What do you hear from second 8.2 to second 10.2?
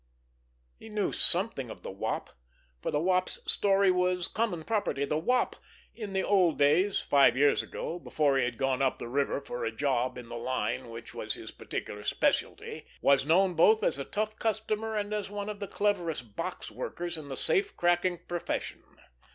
he had gone "up the river" for a "job"